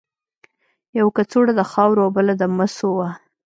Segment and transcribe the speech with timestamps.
[0.97, 3.09] یوه کڅوړه د خاورو او بله د مسو وه.